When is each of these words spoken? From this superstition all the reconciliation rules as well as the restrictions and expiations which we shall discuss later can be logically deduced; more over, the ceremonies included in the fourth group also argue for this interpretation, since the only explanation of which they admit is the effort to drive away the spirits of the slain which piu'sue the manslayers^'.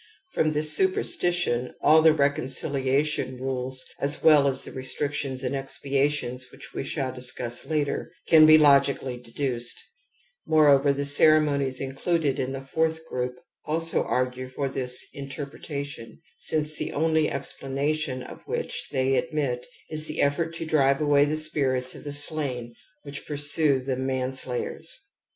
From 0.33 0.49
this 0.53 0.75
superstition 0.75 1.75
all 1.79 2.01
the 2.01 2.11
reconciliation 2.11 3.37
rules 3.39 3.85
as 3.99 4.23
well 4.23 4.47
as 4.47 4.63
the 4.63 4.71
restrictions 4.71 5.43
and 5.43 5.55
expiations 5.55 6.47
which 6.51 6.73
we 6.73 6.83
shall 6.83 7.13
discuss 7.13 7.67
later 7.67 8.11
can 8.27 8.47
be 8.47 8.57
logically 8.57 9.17
deduced; 9.19 9.79
more 10.47 10.69
over, 10.69 10.91
the 10.91 11.05
ceremonies 11.05 11.79
included 11.79 12.39
in 12.39 12.51
the 12.51 12.65
fourth 12.65 13.05
group 13.07 13.35
also 13.65 14.03
argue 14.03 14.49
for 14.49 14.67
this 14.67 15.05
interpretation, 15.13 16.19
since 16.35 16.73
the 16.73 16.93
only 16.93 17.29
explanation 17.29 18.23
of 18.23 18.41
which 18.47 18.89
they 18.91 19.13
admit 19.17 19.67
is 19.91 20.07
the 20.07 20.19
effort 20.19 20.55
to 20.55 20.65
drive 20.65 20.99
away 20.99 21.25
the 21.25 21.37
spirits 21.37 21.93
of 21.93 22.05
the 22.05 22.11
slain 22.13 22.73
which 23.03 23.27
piu'sue 23.27 23.77
the 23.85 23.95
manslayers^'. 23.97 24.89